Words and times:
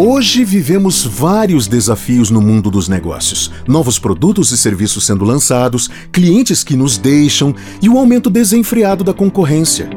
Hoje 0.00 0.44
vivemos 0.44 1.04
vários 1.04 1.66
desafios 1.66 2.30
no 2.30 2.40
mundo 2.40 2.70
dos 2.70 2.86
negócios. 2.86 3.50
Novos 3.66 3.98
produtos 3.98 4.52
e 4.52 4.56
serviços 4.56 5.04
sendo 5.04 5.24
lançados, 5.24 5.90
clientes 6.12 6.62
que 6.62 6.76
nos 6.76 6.96
deixam 6.96 7.52
e 7.82 7.88
o 7.88 7.98
aumento 7.98 8.30
desenfreado 8.30 9.02
da 9.02 9.12
concorrência. 9.12 9.90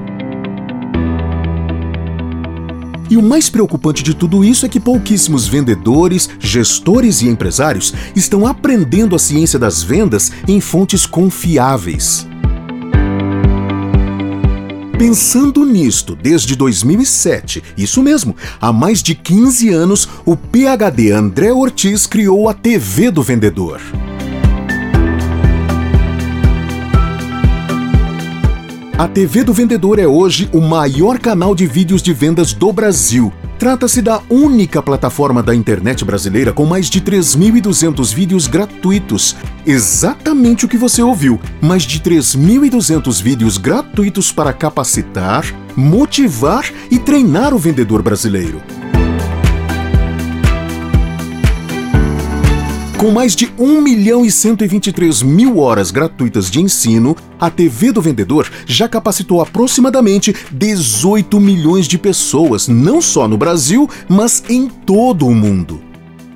E 3.11 3.15
o 3.15 3.21
mais 3.21 3.47
preocupante 3.47 4.01
de 4.01 4.15
tudo 4.15 4.43
isso 4.43 4.65
é 4.65 4.69
que 4.69 4.79
pouquíssimos 4.79 5.47
vendedores, 5.47 6.31
gestores 6.39 7.21
e 7.21 7.27
empresários 7.27 7.93
estão 8.15 8.47
aprendendo 8.47 9.15
a 9.15 9.19
ciência 9.19 9.59
das 9.59 9.83
vendas 9.83 10.31
em 10.47 10.59
fontes 10.59 11.05
confiáveis. 11.05 12.27
Pensando 15.01 15.65
nisto 15.65 16.15
desde 16.15 16.55
2007, 16.55 17.63
isso 17.75 18.03
mesmo, 18.03 18.35
há 18.61 18.71
mais 18.71 19.01
de 19.01 19.15
15 19.15 19.69
anos, 19.69 20.07
o 20.23 20.37
PhD 20.37 21.11
André 21.11 21.51
Ortiz 21.51 22.05
criou 22.05 22.47
a 22.47 22.53
TV 22.53 23.09
do 23.09 23.23
Vendedor. 23.23 23.81
A 28.95 29.07
TV 29.07 29.43
do 29.43 29.51
Vendedor 29.51 29.97
é 29.97 30.05
hoje 30.05 30.47
o 30.53 30.61
maior 30.61 31.17
canal 31.17 31.55
de 31.55 31.65
vídeos 31.65 32.03
de 32.03 32.13
vendas 32.13 32.53
do 32.53 32.71
Brasil 32.71 33.33
Trata-se 33.61 34.01
da 34.01 34.19
única 34.27 34.81
plataforma 34.81 35.43
da 35.43 35.53
internet 35.53 36.03
brasileira 36.03 36.51
com 36.51 36.65
mais 36.65 36.89
de 36.89 36.99
3.200 36.99 38.11
vídeos 38.11 38.47
gratuitos. 38.47 39.35
Exatamente 39.63 40.65
o 40.65 40.67
que 40.67 40.77
você 40.77 41.03
ouviu: 41.03 41.39
mais 41.61 41.83
de 41.83 41.99
3.200 41.99 43.21
vídeos 43.21 43.59
gratuitos 43.59 44.31
para 44.31 44.51
capacitar, 44.51 45.45
motivar 45.75 46.65
e 46.89 46.97
treinar 46.97 47.53
o 47.53 47.59
vendedor 47.59 48.01
brasileiro. 48.01 48.80
Com 53.01 53.09
mais 53.09 53.35
de 53.35 53.51
1 53.57 53.81
milhão 53.81 54.23
e 54.23 54.29
123 54.29 55.23
mil 55.23 55.57
horas 55.57 55.89
gratuitas 55.89 56.51
de 56.51 56.61
ensino, 56.61 57.17
a 57.39 57.49
TV 57.49 57.91
do 57.91 57.99
Vendedor 57.99 58.47
já 58.67 58.87
capacitou 58.87 59.41
aproximadamente 59.41 60.35
18 60.51 61.39
milhões 61.39 61.87
de 61.87 61.97
pessoas, 61.97 62.67
não 62.67 63.01
só 63.01 63.27
no 63.27 63.39
Brasil, 63.39 63.89
mas 64.07 64.43
em 64.47 64.67
todo 64.67 65.25
o 65.25 65.33
mundo. 65.33 65.81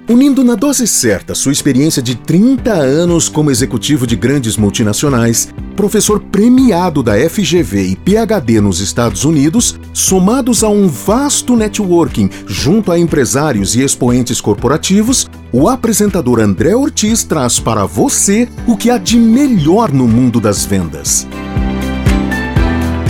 Unindo 0.10 0.44
na 0.44 0.56
dose 0.56 0.88
certa 0.88 1.36
sua 1.36 1.52
experiência 1.52 2.02
de 2.02 2.16
30 2.16 2.74
anos 2.74 3.30
como 3.30 3.52
executivo 3.52 4.08
de 4.08 4.16
grandes 4.16 4.58
multinacionais, 4.58 5.54
professor 5.76 6.20
premiado 6.20 7.04
da 7.04 7.14
FGV 7.30 7.90
e 7.90 7.96
PhD 7.96 8.62
nos 8.62 8.80
Estados 8.80 9.26
Unidos, 9.26 9.80
somados 9.94 10.64
a 10.64 10.70
um 10.70 10.88
vasto 10.88 11.56
networking 11.56 12.30
junto 12.48 12.92
a 12.92 12.98
empresários 12.98 13.76
e 13.76 13.82
expoentes 13.82 14.40
corporativos, 14.40 15.28
o 15.52 15.68
apresentador 15.70 16.40
André 16.40 16.76
Ortiz 16.76 17.24
traz 17.24 17.60
para 17.60 17.86
você 17.86 18.48
o 18.66 18.76
que 18.76 18.90
há 18.90 18.98
de 18.98 19.18
melhor 19.18 19.92
no 19.92 20.08
mundo 20.08 20.40
das 20.40 20.66
vendas. 20.66 21.28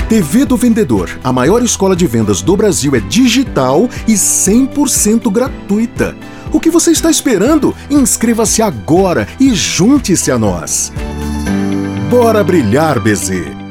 TV 0.09 0.45
do 0.45 0.55
Vendedor, 0.55 1.09
a 1.23 1.33
maior 1.33 1.63
escola 1.63 1.95
de 1.95 2.05
vendas 2.05 2.41
do 2.41 2.55
Brasil, 2.55 2.95
é 2.95 2.99
digital 2.99 3.89
e 4.07 4.13
100% 4.13 5.31
gratuita. 5.31 6.15
O 6.53 6.59
que 6.59 6.69
você 6.69 6.91
está 6.91 7.09
esperando? 7.09 7.75
Inscreva-se 7.89 8.61
agora 8.61 9.27
e 9.39 9.53
junte-se 9.55 10.31
a 10.31 10.37
nós. 10.37 10.93
Bora 12.15 12.43
brilhar, 12.45 13.03
BZ! 13.03 13.64